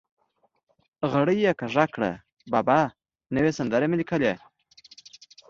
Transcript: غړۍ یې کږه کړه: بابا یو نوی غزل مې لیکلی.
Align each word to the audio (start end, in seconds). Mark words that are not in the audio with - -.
غړۍ 1.11 1.37
یې 1.45 1.51
کږه 1.59 1.85
کړه: 1.93 2.11
بابا 2.53 2.79
یو 2.85 2.93
نوی 3.35 3.51
غزل 3.57 3.83
مې 3.89 3.97
لیکلی. 4.01 4.33